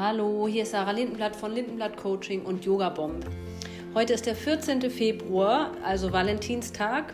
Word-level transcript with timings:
Hallo, 0.00 0.46
hier 0.46 0.62
ist 0.62 0.70
Sarah 0.70 0.92
Lindenblatt 0.92 1.34
von 1.34 1.52
Lindenblatt 1.52 1.96
Coaching 1.96 2.42
und 2.42 2.64
Yoga 2.64 2.88
Bomb. 2.88 3.26
Heute 3.94 4.12
ist 4.12 4.26
der 4.26 4.36
14. 4.36 4.92
Februar, 4.92 5.72
also 5.82 6.12
Valentinstag, 6.12 7.12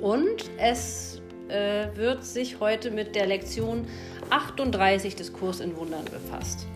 und 0.00 0.50
es 0.56 1.20
äh, 1.48 1.88
wird 1.94 2.24
sich 2.24 2.58
heute 2.58 2.90
mit 2.90 3.14
der 3.14 3.26
Lektion 3.26 3.86
38 4.30 5.14
des 5.14 5.34
Kurs 5.34 5.60
in 5.60 5.76
Wundern 5.76 6.06
befasst. 6.06 6.66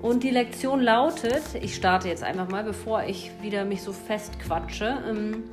Und 0.00 0.22
die 0.22 0.30
Lektion 0.30 0.80
lautet, 0.80 1.42
ich 1.60 1.74
starte 1.74 2.08
jetzt 2.08 2.22
einfach 2.22 2.48
mal, 2.48 2.64
bevor 2.64 3.02
ich 3.02 3.30
wieder 3.42 3.66
mich 3.66 3.82
so 3.82 3.92
festquatsche. 3.92 5.02
Ähm, 5.06 5.44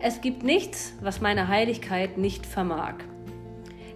es 0.00 0.20
gibt 0.20 0.42
nichts, 0.42 0.92
was 1.00 1.22
meine 1.22 1.48
Heiligkeit 1.48 2.18
nicht 2.18 2.44
vermag. 2.44 2.96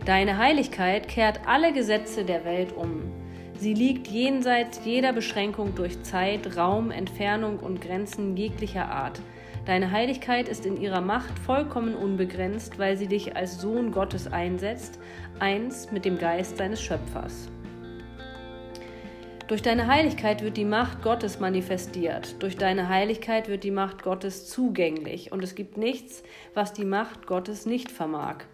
Deine 0.07 0.39
Heiligkeit 0.39 1.07
kehrt 1.07 1.41
alle 1.47 1.75
Gesetze 1.75 2.25
der 2.25 2.47
Welt 2.47 2.75
um. 2.75 3.13
Sie 3.59 3.73
liegt 3.73 4.09
jenseits 4.09 4.81
jeder 4.85 5.13
Beschränkung 5.15 5.75
durch 5.75 6.03
Zeit, 6.03 6.57
Raum, 6.57 6.91
Entfernung 6.91 7.59
und 7.59 7.81
Grenzen 7.81 8.37
jeglicher 8.37 8.91
Art. 8.91 9.21
Deine 9.65 9.91
Heiligkeit 9.91 10.49
ist 10.49 10.67
in 10.67 10.81
ihrer 10.81 11.01
Macht 11.01 11.39
vollkommen 11.39 11.95
unbegrenzt, 11.95 12.79
weil 12.79 12.97
sie 12.97 13.09
dich 13.09 13.35
als 13.35 13.61
Sohn 13.61 13.93
Gottes 13.93 14.31
einsetzt, 14.31 15.01
eins 15.39 15.91
mit 15.91 16.05
dem 16.05 16.19
Geist 16.19 16.59
seines 16.59 16.83
Schöpfers. 16.83 17.49
Durch 19.49 19.63
deine 19.63 19.87
Heiligkeit 19.87 20.43
wird 20.43 20.57
die 20.57 20.65
Macht 20.65 21.03
Gottes 21.03 21.41
manifestiert. 21.41 22.43
Durch 22.43 22.57
deine 22.57 22.89
Heiligkeit 22.89 23.49
wird 23.49 23.65
die 23.65 23.71
Macht 23.71 24.03
Gottes 24.03 24.49
zugänglich. 24.49 25.33
Und 25.33 25.43
es 25.43 25.55
gibt 25.55 25.77
nichts, 25.77 26.25
was 26.53 26.73
die 26.73 26.85
Macht 26.85 27.27
Gottes 27.27 27.65
nicht 27.65 27.91
vermag. 27.91 28.45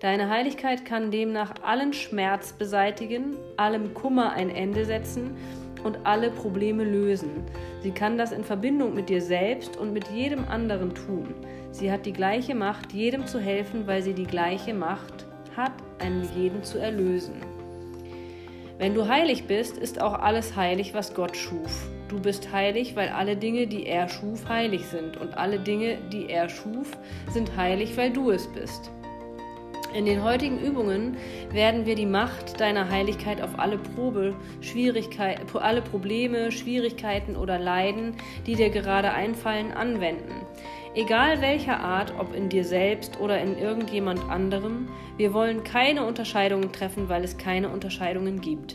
Deine 0.00 0.28
Heiligkeit 0.28 0.84
kann 0.84 1.10
demnach 1.10 1.54
allen 1.62 1.92
Schmerz 1.92 2.52
beseitigen, 2.52 3.36
allem 3.56 3.94
Kummer 3.94 4.32
ein 4.32 4.50
Ende 4.50 4.84
setzen 4.84 5.36
und 5.84 5.98
alle 6.04 6.30
Probleme 6.30 6.84
lösen. 6.84 7.44
Sie 7.82 7.92
kann 7.92 8.18
das 8.18 8.32
in 8.32 8.44
Verbindung 8.44 8.94
mit 8.94 9.08
dir 9.08 9.20
selbst 9.20 9.76
und 9.76 9.92
mit 9.92 10.08
jedem 10.08 10.48
anderen 10.48 10.94
tun. 10.94 11.34
Sie 11.70 11.92
hat 11.92 12.06
die 12.06 12.12
gleiche 12.12 12.54
Macht, 12.54 12.92
jedem 12.92 13.26
zu 13.26 13.38
helfen, 13.38 13.86
weil 13.86 14.02
sie 14.02 14.14
die 14.14 14.26
gleiche 14.26 14.74
Macht 14.74 15.26
hat, 15.56 15.72
einen 15.98 16.28
jeden 16.34 16.64
zu 16.64 16.78
erlösen. 16.78 17.34
Wenn 18.78 18.94
du 18.94 19.06
heilig 19.06 19.46
bist, 19.46 19.78
ist 19.78 20.00
auch 20.00 20.14
alles 20.14 20.56
heilig, 20.56 20.94
was 20.94 21.14
Gott 21.14 21.36
schuf. 21.36 21.86
Du 22.08 22.20
bist 22.20 22.52
heilig, 22.52 22.96
weil 22.96 23.08
alle 23.08 23.36
Dinge, 23.36 23.66
die 23.68 23.86
er 23.86 24.08
schuf, 24.08 24.48
heilig 24.48 24.86
sind. 24.86 25.16
Und 25.16 25.36
alle 25.36 25.60
Dinge, 25.60 25.98
die 26.12 26.28
er 26.28 26.48
schuf, 26.48 26.90
sind 27.30 27.56
heilig, 27.56 27.96
weil 27.96 28.10
du 28.10 28.30
es 28.30 28.52
bist. 28.52 28.90
In 29.94 30.06
den 30.06 30.24
heutigen 30.24 30.58
Übungen 30.58 31.16
werden 31.52 31.86
wir 31.86 31.94
die 31.94 32.04
Macht 32.04 32.58
deiner 32.60 32.90
Heiligkeit 32.90 33.40
auf 33.40 33.60
alle 33.60 33.78
Probe, 33.78 34.34
Schwierigkeiten, 34.60 35.46
alle 35.56 35.82
Probleme, 35.82 36.50
Schwierigkeiten 36.50 37.36
oder 37.36 37.60
Leiden, 37.60 38.16
die 38.44 38.56
dir 38.56 38.70
gerade 38.70 39.12
einfallen, 39.12 39.70
anwenden. 39.70 40.34
Egal 40.96 41.40
welcher 41.40 41.78
Art, 41.78 42.12
ob 42.18 42.34
in 42.34 42.48
dir 42.48 42.64
selbst 42.64 43.20
oder 43.20 43.40
in 43.40 43.56
irgendjemand 43.56 44.28
anderem, 44.28 44.88
wir 45.16 45.32
wollen 45.32 45.62
keine 45.62 46.04
Unterscheidungen 46.04 46.72
treffen, 46.72 47.08
weil 47.08 47.22
es 47.22 47.38
keine 47.38 47.68
Unterscheidungen 47.68 48.40
gibt. 48.40 48.74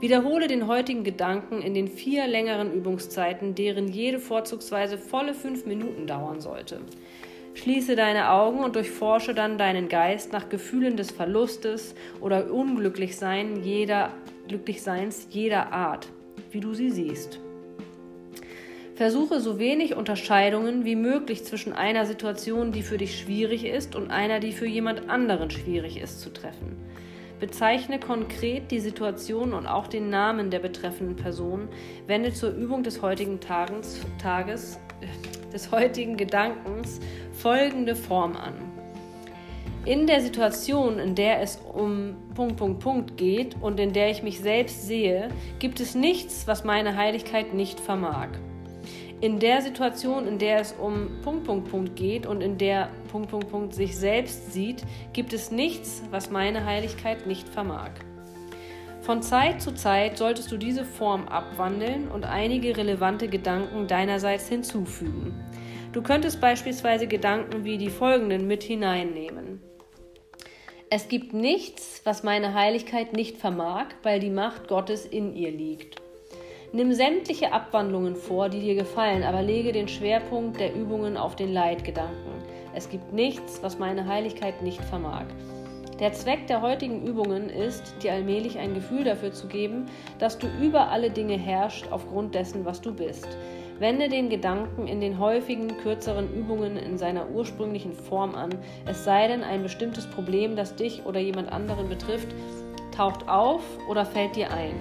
Wiederhole 0.00 0.48
den 0.48 0.66
heutigen 0.66 1.04
Gedanken 1.04 1.62
in 1.62 1.74
den 1.74 1.86
vier 1.86 2.26
längeren 2.26 2.72
Übungszeiten, 2.72 3.54
deren 3.54 3.86
jede 3.86 4.18
vorzugsweise 4.18 4.98
volle 4.98 5.32
fünf 5.32 5.64
Minuten 5.64 6.08
dauern 6.08 6.40
sollte. 6.40 6.80
Schließe 7.54 7.94
deine 7.94 8.30
Augen 8.30 8.58
und 8.58 8.74
durchforsche 8.74 9.32
dann 9.32 9.58
deinen 9.58 9.88
Geist 9.88 10.32
nach 10.32 10.48
Gefühlen 10.48 10.96
des 10.96 11.12
Verlustes 11.12 11.94
oder 12.20 12.52
Unglücklichsein 12.52 13.62
jeder, 13.62 14.10
Glücklichseins 14.48 15.28
jeder 15.30 15.72
Art, 15.72 16.08
wie 16.50 16.60
du 16.60 16.74
sie 16.74 16.90
siehst. 16.90 17.38
Versuche 18.96 19.40
so 19.40 19.58
wenig 19.58 19.96
Unterscheidungen 19.96 20.84
wie 20.84 20.94
möglich 20.94 21.44
zwischen 21.44 21.72
einer 21.72 22.06
Situation, 22.06 22.70
die 22.70 22.82
für 22.82 22.98
dich 22.98 23.18
schwierig 23.18 23.64
ist, 23.64 23.96
und 23.96 24.10
einer, 24.10 24.38
die 24.38 24.52
für 24.52 24.66
jemand 24.66 25.08
anderen 25.08 25.50
schwierig 25.50 26.00
ist, 26.00 26.20
zu 26.20 26.32
treffen. 26.32 26.76
Bezeichne 27.40 27.98
konkret 27.98 28.70
die 28.70 28.80
Situation 28.80 29.52
und 29.52 29.66
auch 29.66 29.86
den 29.86 30.08
Namen 30.10 30.50
der 30.50 30.60
betreffenden 30.60 31.16
Person. 31.16 31.68
Wende 32.06 32.32
zur 32.32 32.50
Übung 32.50 32.82
des 32.82 33.02
heutigen 33.02 33.40
Tages, 33.40 34.00
Tages 34.20 34.78
des 35.52 35.70
heutigen 35.70 36.16
Gedankens 36.16 37.00
folgende 37.32 37.96
Form 37.96 38.36
an. 38.36 38.54
In 39.84 40.06
der 40.06 40.22
Situation, 40.22 40.98
in 40.98 41.14
der 41.14 41.42
es 41.42 41.56
um 41.56 42.16
Punkt, 42.34 42.56
Punkt, 42.56 42.80
Punkt 42.80 43.16
geht 43.18 43.54
und 43.60 43.78
in 43.78 43.92
der 43.92 44.10
ich 44.10 44.22
mich 44.22 44.40
selbst 44.40 44.86
sehe, 44.86 45.28
gibt 45.58 45.78
es 45.78 45.94
nichts, 45.94 46.46
was 46.46 46.64
meine 46.64 46.96
Heiligkeit 46.96 47.52
nicht 47.52 47.80
vermag. 47.80 48.28
In 49.24 49.38
der 49.40 49.62
Situation, 49.62 50.28
in 50.28 50.38
der 50.38 50.60
es 50.60 50.74
um 50.74 51.22
Punkt, 51.22 51.44
Punkt, 51.44 51.70
Punkt 51.70 51.96
geht 51.96 52.26
und 52.26 52.42
in 52.42 52.58
der 52.58 52.90
Punkt, 53.10 53.30
Punkt, 53.30 53.50
Punkt 53.50 53.74
sich 53.74 53.96
selbst 53.96 54.52
sieht, 54.52 54.84
gibt 55.14 55.32
es 55.32 55.50
nichts, 55.50 56.02
was 56.10 56.28
meine 56.28 56.66
Heiligkeit 56.66 57.26
nicht 57.26 57.48
vermag. 57.48 57.92
Von 59.00 59.22
Zeit 59.22 59.62
zu 59.62 59.72
Zeit 59.72 60.18
solltest 60.18 60.52
du 60.52 60.58
diese 60.58 60.84
Form 60.84 61.26
abwandeln 61.26 62.08
und 62.08 62.26
einige 62.26 62.76
relevante 62.76 63.28
Gedanken 63.28 63.86
deinerseits 63.86 64.46
hinzufügen. 64.46 65.32
Du 65.94 66.02
könntest 66.02 66.42
beispielsweise 66.42 67.06
Gedanken 67.06 67.64
wie 67.64 67.78
die 67.78 67.88
folgenden 67.88 68.46
mit 68.46 68.62
hineinnehmen. 68.62 69.62
Es 70.90 71.08
gibt 71.08 71.32
nichts, 71.32 72.02
was 72.04 72.24
meine 72.24 72.52
Heiligkeit 72.52 73.14
nicht 73.14 73.38
vermag, 73.38 73.86
weil 74.02 74.20
die 74.20 74.28
Macht 74.28 74.68
Gottes 74.68 75.06
in 75.06 75.34
ihr 75.34 75.50
liegt. 75.50 76.03
Nimm 76.74 76.92
sämtliche 76.92 77.52
Abwandlungen 77.52 78.16
vor, 78.16 78.48
die 78.48 78.58
dir 78.58 78.74
gefallen, 78.74 79.22
aber 79.22 79.42
lege 79.42 79.70
den 79.70 79.86
Schwerpunkt 79.86 80.58
der 80.58 80.74
Übungen 80.74 81.16
auf 81.16 81.36
den 81.36 81.52
Leitgedanken. 81.52 82.32
Es 82.74 82.90
gibt 82.90 83.12
nichts, 83.12 83.62
was 83.62 83.78
meine 83.78 84.08
Heiligkeit 84.08 84.60
nicht 84.60 84.82
vermag. 84.82 85.26
Der 86.00 86.12
Zweck 86.14 86.48
der 86.48 86.62
heutigen 86.62 87.06
Übungen 87.06 87.48
ist, 87.48 88.02
dir 88.02 88.12
allmählich 88.12 88.58
ein 88.58 88.74
Gefühl 88.74 89.04
dafür 89.04 89.30
zu 89.30 89.46
geben, 89.46 89.86
dass 90.18 90.36
du 90.36 90.48
über 90.60 90.88
alle 90.88 91.10
Dinge 91.10 91.38
herrschst 91.38 91.92
aufgrund 91.92 92.34
dessen, 92.34 92.64
was 92.64 92.80
du 92.80 92.92
bist. 92.92 93.28
Wende 93.78 94.08
den 94.08 94.28
Gedanken 94.28 94.88
in 94.88 95.00
den 95.00 95.20
häufigen, 95.20 95.76
kürzeren 95.76 96.34
Übungen 96.34 96.76
in 96.76 96.98
seiner 96.98 97.30
ursprünglichen 97.30 97.92
Form 97.92 98.34
an, 98.34 98.50
es 98.84 99.04
sei 99.04 99.28
denn, 99.28 99.44
ein 99.44 99.62
bestimmtes 99.62 100.08
Problem, 100.08 100.56
das 100.56 100.74
dich 100.74 101.06
oder 101.06 101.20
jemand 101.20 101.52
anderen 101.52 101.88
betrifft, 101.88 102.34
taucht 102.96 103.28
auf 103.28 103.62
oder 103.88 104.04
fällt 104.04 104.34
dir 104.34 104.50
ein. 104.50 104.74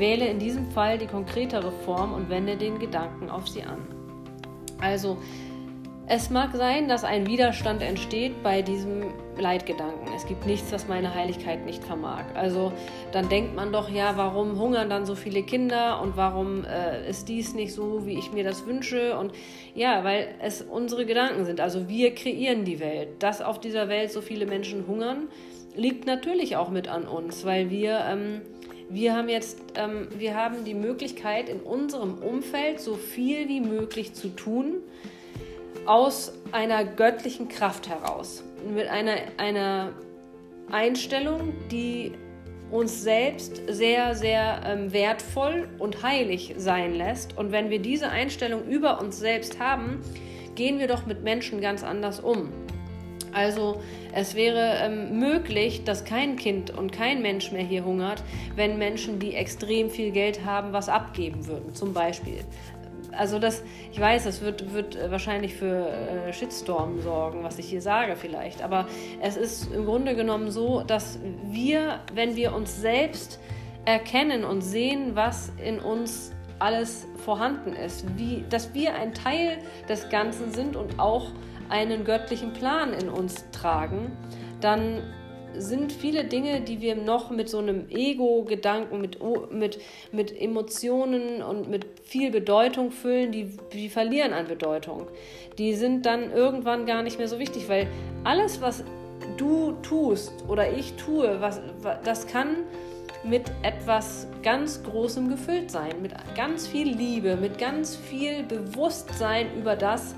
Wähle 0.00 0.26
in 0.26 0.38
diesem 0.38 0.70
Fall 0.70 0.98
die 0.98 1.06
konkretere 1.06 1.70
Form 1.70 2.12
und 2.12 2.28
wende 2.28 2.56
den 2.56 2.78
Gedanken 2.78 3.30
auf 3.30 3.46
sie 3.46 3.62
an. 3.62 3.78
Also, 4.80 5.18
es 6.12 6.28
mag 6.28 6.56
sein, 6.56 6.88
dass 6.88 7.04
ein 7.04 7.28
Widerstand 7.28 7.82
entsteht 7.82 8.42
bei 8.42 8.62
diesem 8.62 9.14
Leitgedanken. 9.38 10.08
Es 10.16 10.26
gibt 10.26 10.44
nichts, 10.44 10.72
was 10.72 10.88
meine 10.88 11.14
Heiligkeit 11.14 11.64
nicht 11.64 11.84
vermag. 11.84 12.24
Also 12.34 12.72
dann 13.12 13.28
denkt 13.28 13.54
man 13.54 13.72
doch, 13.72 13.88
ja, 13.88 14.16
warum 14.16 14.58
hungern 14.58 14.90
dann 14.90 15.06
so 15.06 15.14
viele 15.14 15.44
Kinder 15.44 16.02
und 16.02 16.16
warum 16.16 16.64
äh, 16.64 17.08
ist 17.08 17.28
dies 17.28 17.54
nicht 17.54 17.72
so, 17.72 18.06
wie 18.06 18.18
ich 18.18 18.32
mir 18.32 18.42
das 18.42 18.66
wünsche? 18.66 19.16
Und 19.18 19.32
ja, 19.76 20.02
weil 20.02 20.34
es 20.42 20.62
unsere 20.62 21.06
Gedanken 21.06 21.44
sind. 21.44 21.60
Also 21.60 21.88
wir 21.88 22.12
kreieren 22.12 22.64
die 22.64 22.80
Welt. 22.80 23.22
Dass 23.22 23.40
auf 23.40 23.60
dieser 23.60 23.88
Welt 23.88 24.10
so 24.10 24.20
viele 24.20 24.46
Menschen 24.46 24.88
hungern, 24.88 25.28
liegt 25.76 26.06
natürlich 26.06 26.56
auch 26.56 26.70
mit 26.70 26.88
an 26.88 27.06
uns, 27.06 27.44
weil 27.44 27.70
wir 27.70 28.00
ähm, 28.10 28.40
wir 28.90 29.14
haben 29.14 29.28
jetzt, 29.28 29.58
ähm, 29.76 30.08
wir 30.18 30.34
haben 30.34 30.64
die 30.64 30.74
Möglichkeit 30.74 31.48
in 31.48 31.60
unserem 31.60 32.18
Umfeld 32.18 32.80
so 32.80 32.94
viel 32.94 33.48
wie 33.48 33.60
möglich 33.60 34.14
zu 34.14 34.28
tun 34.28 34.82
aus 35.86 36.32
einer 36.52 36.84
göttlichen 36.84 37.48
Kraft 37.48 37.88
heraus, 37.88 38.44
mit 38.74 38.88
einer, 38.88 39.16
einer 39.38 39.92
Einstellung, 40.70 41.54
die 41.70 42.12
uns 42.70 43.02
selbst 43.02 43.62
sehr, 43.68 44.14
sehr 44.14 44.60
ähm, 44.64 44.92
wertvoll 44.92 45.68
und 45.78 46.02
heilig 46.02 46.54
sein 46.56 46.94
lässt. 46.94 47.36
Und 47.36 47.52
wenn 47.52 47.70
wir 47.70 47.80
diese 47.80 48.08
Einstellung 48.08 48.66
über 48.68 49.00
uns 49.00 49.18
selbst 49.18 49.58
haben, 49.58 50.00
gehen 50.54 50.78
wir 50.78 50.86
doch 50.86 51.06
mit 51.06 51.22
Menschen 51.22 51.60
ganz 51.60 51.82
anders 51.82 52.20
um. 52.20 52.52
Also 53.32 53.80
es 54.12 54.34
wäre 54.34 54.78
ähm, 54.82 55.18
möglich, 55.18 55.84
dass 55.84 56.04
kein 56.04 56.36
Kind 56.36 56.70
und 56.70 56.92
kein 56.92 57.22
Mensch 57.22 57.52
mehr 57.52 57.62
hier 57.62 57.84
hungert, 57.84 58.22
wenn 58.56 58.78
Menschen, 58.78 59.18
die 59.18 59.34
extrem 59.34 59.90
viel 59.90 60.10
Geld 60.10 60.44
haben, 60.44 60.72
was 60.72 60.88
abgeben 60.88 61.46
würden, 61.46 61.74
zum 61.74 61.92
Beispiel 61.92 62.44
also 63.12 63.38
das, 63.38 63.62
ich 63.92 64.00
weiß, 64.00 64.24
das 64.24 64.40
wird, 64.40 64.72
wird 64.72 64.96
wahrscheinlich 65.10 65.54
für 65.54 65.88
äh, 65.88 66.32
Shitstorm 66.32 67.00
sorgen, 67.00 67.42
was 67.42 67.58
ich 67.58 67.68
hier 67.68 67.82
sage 67.82 68.16
vielleicht. 68.16 68.62
Aber 68.62 68.86
es 69.20 69.36
ist 69.36 69.72
im 69.72 69.84
Grunde 69.84 70.14
genommen 70.14 70.50
so, 70.50 70.82
dass 70.82 71.18
wir, 71.44 72.00
wenn 72.14 72.36
wir 72.36 72.54
uns 72.54 72.80
selbst 72.80 73.40
erkennen 73.84 74.44
und 74.44 74.62
sehen, 74.62 75.16
was 75.16 75.52
in 75.62 75.80
uns 75.80 76.32
alles 76.58 77.06
vorhanden 77.24 77.72
ist, 77.72 78.04
wie, 78.18 78.44
dass 78.48 78.74
wir 78.74 78.94
ein 78.94 79.14
Teil 79.14 79.58
des 79.88 80.08
Ganzen 80.10 80.52
sind 80.52 80.76
und 80.76 80.98
auch 80.98 81.28
einen 81.70 82.04
göttlichen 82.04 82.52
Plan 82.52 82.92
in 82.92 83.08
uns 83.08 83.44
tragen, 83.52 84.12
dann 84.60 85.02
sind 85.56 85.92
viele 85.92 86.24
Dinge, 86.24 86.60
die 86.60 86.80
wir 86.80 86.94
noch 86.94 87.30
mit 87.30 87.48
so 87.48 87.58
einem 87.58 87.88
Ego-Gedanken, 87.90 89.00
mit, 89.00 89.18
mit, 89.52 89.80
mit 90.12 90.40
Emotionen 90.40 91.42
und 91.42 91.68
mit 91.68 91.86
viel 92.04 92.30
Bedeutung 92.30 92.90
füllen, 92.90 93.32
die, 93.32 93.56
die 93.72 93.88
verlieren 93.88 94.32
an 94.32 94.46
Bedeutung. 94.46 95.08
Die 95.58 95.74
sind 95.74 96.06
dann 96.06 96.32
irgendwann 96.32 96.86
gar 96.86 97.02
nicht 97.02 97.18
mehr 97.18 97.28
so 97.28 97.38
wichtig, 97.38 97.68
weil 97.68 97.88
alles, 98.24 98.60
was 98.60 98.84
du 99.36 99.72
tust 99.82 100.32
oder 100.48 100.72
ich 100.72 100.94
tue, 100.94 101.40
was, 101.40 101.60
das 102.04 102.26
kann 102.26 102.56
mit 103.22 103.50
etwas 103.62 104.26
ganz 104.42 104.82
Großem 104.82 105.28
gefüllt 105.28 105.70
sein, 105.70 106.00
mit 106.00 106.12
ganz 106.34 106.66
viel 106.66 106.88
Liebe, 106.88 107.36
mit 107.36 107.58
ganz 107.58 107.96
viel 107.96 108.44
Bewusstsein 108.44 109.46
über 109.58 109.76
das, 109.76 110.14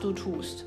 du 0.00 0.12
tust. 0.12 0.64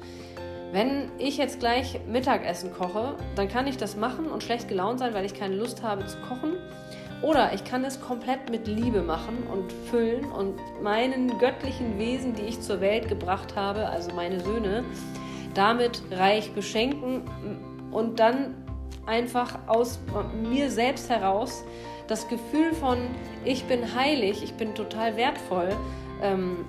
Wenn 0.71 1.11
ich 1.17 1.37
jetzt 1.37 1.59
gleich 1.59 1.99
Mittagessen 2.07 2.73
koche, 2.73 3.15
dann 3.35 3.47
kann 3.47 3.67
ich 3.67 3.77
das 3.77 3.95
machen 3.95 4.25
und 4.25 4.43
schlecht 4.43 4.67
gelaunt 4.67 4.99
sein, 4.99 5.13
weil 5.13 5.25
ich 5.25 5.33
keine 5.33 5.55
Lust 5.55 5.81
habe 5.81 6.05
zu 6.05 6.17
kochen. 6.19 6.57
Oder 7.21 7.53
ich 7.53 7.63
kann 7.63 7.83
es 7.83 7.99
komplett 7.99 8.49
mit 8.51 8.67
Liebe 8.67 9.01
machen 9.01 9.37
und 9.51 9.71
füllen 9.89 10.25
und 10.25 10.55
meinen 10.83 11.39
göttlichen 11.39 11.97
Wesen, 11.97 12.35
die 12.35 12.43
ich 12.43 12.61
zur 12.61 12.79
Welt 12.79 13.07
gebracht 13.07 13.55
habe, 13.55 13.87
also 13.87 14.13
meine 14.13 14.39
Söhne, 14.39 14.83
damit 15.55 16.03
reich 16.11 16.53
beschenken 16.53 17.23
und 17.91 18.19
dann 18.19 18.53
einfach 19.07 19.57
aus 19.67 19.99
mir 20.43 20.69
selbst 20.69 21.09
heraus 21.09 21.63
das 22.07 22.27
Gefühl 22.27 22.73
von, 22.73 22.99
ich 23.43 23.65
bin 23.65 23.95
heilig, 23.95 24.43
ich 24.43 24.53
bin 24.53 24.75
total 24.75 25.17
wertvoll, 25.17 25.69
ähm, 26.21 26.65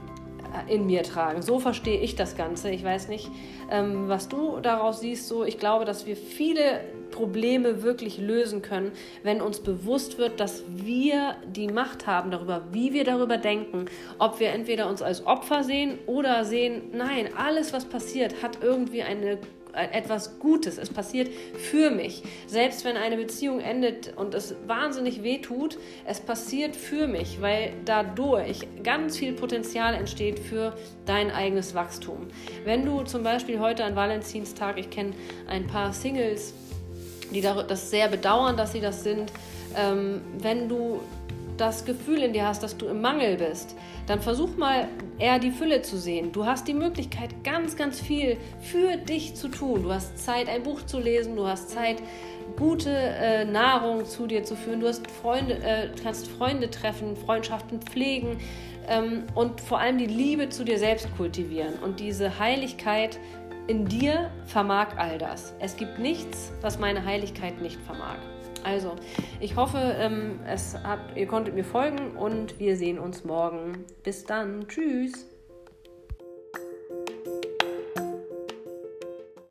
in 0.68 0.86
mir 0.86 1.02
tragen. 1.02 1.42
So 1.42 1.58
verstehe 1.58 2.00
ich 2.00 2.16
das 2.16 2.36
Ganze. 2.36 2.70
Ich 2.70 2.84
weiß 2.84 3.08
nicht, 3.08 3.30
ähm, 3.70 4.08
was 4.08 4.28
du 4.28 4.60
daraus 4.60 5.00
siehst. 5.00 5.28
So, 5.28 5.44
ich 5.44 5.58
glaube, 5.58 5.84
dass 5.84 6.06
wir 6.06 6.16
viele 6.16 6.80
Probleme 7.10 7.82
wirklich 7.82 8.18
lösen 8.18 8.62
können, 8.62 8.92
wenn 9.22 9.40
uns 9.40 9.60
bewusst 9.60 10.18
wird, 10.18 10.40
dass 10.40 10.64
wir 10.68 11.36
die 11.46 11.68
Macht 11.68 12.06
haben 12.06 12.30
darüber, 12.30 12.64
wie 12.70 12.92
wir 12.92 13.04
darüber 13.04 13.38
denken, 13.38 13.86
ob 14.18 14.40
wir 14.40 14.50
entweder 14.50 14.88
uns 14.88 15.02
als 15.02 15.26
Opfer 15.26 15.64
sehen 15.64 15.98
oder 16.06 16.44
sehen, 16.44 16.90
nein, 16.92 17.30
alles, 17.36 17.72
was 17.72 17.84
passiert, 17.86 18.42
hat 18.42 18.58
irgendwie 18.62 19.02
eine 19.02 19.38
etwas 19.72 20.38
Gutes. 20.38 20.78
Es 20.78 20.90
passiert 20.90 21.28
für 21.28 21.90
mich. 21.90 22.22
Selbst 22.46 22.84
wenn 22.84 22.96
eine 22.96 23.16
Beziehung 23.16 23.60
endet 23.60 24.16
und 24.16 24.34
es 24.34 24.54
wahnsinnig 24.66 25.22
weh 25.22 25.38
tut, 25.38 25.78
es 26.06 26.20
passiert 26.20 26.76
für 26.76 27.06
mich, 27.06 27.40
weil 27.40 27.72
dadurch 27.84 28.66
ganz 28.82 29.16
viel 29.16 29.32
Potenzial 29.32 29.94
entsteht 29.94 30.38
für 30.38 30.76
dein 31.06 31.30
eigenes 31.30 31.74
Wachstum. 31.74 32.28
Wenn 32.64 32.84
du 32.84 33.02
zum 33.02 33.22
Beispiel 33.22 33.60
heute 33.60 33.84
an 33.84 33.96
Valentinstag, 33.96 34.78
ich 34.78 34.90
kenne 34.90 35.12
ein 35.48 35.66
paar 35.66 35.92
Singles, 35.92 36.54
die 37.30 37.40
das 37.40 37.90
sehr 37.90 38.08
bedauern, 38.08 38.56
dass 38.56 38.72
sie 38.72 38.80
das 38.80 39.04
sind, 39.04 39.32
ähm, 39.76 40.22
wenn 40.38 40.68
du 40.68 41.00
das 41.58 41.84
Gefühl 41.84 42.22
in 42.22 42.32
dir 42.32 42.46
hast, 42.46 42.62
dass 42.62 42.76
du 42.76 42.86
im 42.86 43.00
Mangel 43.00 43.36
bist, 43.36 43.76
dann 44.06 44.20
versuch 44.20 44.56
mal 44.56 44.88
eher 45.18 45.38
die 45.38 45.50
Fülle 45.50 45.82
zu 45.82 45.98
sehen. 45.98 46.32
Du 46.32 46.46
hast 46.46 46.66
die 46.68 46.74
Möglichkeit, 46.74 47.44
ganz, 47.44 47.76
ganz 47.76 48.00
viel 48.00 48.36
für 48.60 48.96
dich 48.96 49.34
zu 49.34 49.48
tun. 49.48 49.82
Du 49.82 49.92
hast 49.92 50.18
Zeit, 50.18 50.48
ein 50.48 50.62
Buch 50.62 50.86
zu 50.86 50.98
lesen, 50.98 51.36
du 51.36 51.46
hast 51.46 51.70
Zeit, 51.70 51.96
gute 52.56 52.90
äh, 52.90 53.44
Nahrung 53.44 54.06
zu 54.06 54.26
dir 54.26 54.44
zu 54.44 54.56
führen, 54.56 54.80
du 54.80 54.88
hast 54.88 55.10
Freunde, 55.10 55.54
äh, 55.54 55.88
kannst 56.02 56.28
Freunde 56.28 56.70
treffen, 56.70 57.16
Freundschaften 57.16 57.80
pflegen 57.80 58.38
ähm, 58.88 59.24
und 59.34 59.60
vor 59.60 59.80
allem 59.80 59.98
die 59.98 60.06
Liebe 60.06 60.48
zu 60.48 60.64
dir 60.64 60.78
selbst 60.78 61.08
kultivieren. 61.16 61.74
Und 61.82 62.00
diese 62.00 62.38
Heiligkeit 62.38 63.18
in 63.66 63.84
dir 63.84 64.30
vermag 64.46 64.96
all 64.96 65.18
das. 65.18 65.54
Es 65.60 65.76
gibt 65.76 65.98
nichts, 65.98 66.52
was 66.62 66.78
meine 66.78 67.04
Heiligkeit 67.04 67.60
nicht 67.60 67.78
vermag. 67.82 68.16
Also, 68.64 68.96
ich 69.40 69.56
hoffe, 69.56 69.78
ähm, 69.78 70.40
es 70.46 70.74
hat, 70.74 71.16
ihr 71.16 71.26
konntet 71.26 71.54
mir 71.54 71.64
folgen 71.64 72.16
und 72.16 72.58
wir 72.58 72.76
sehen 72.76 72.98
uns 72.98 73.24
morgen. 73.24 73.84
Bis 74.02 74.24
dann. 74.24 74.66
Tschüss. 74.68 75.26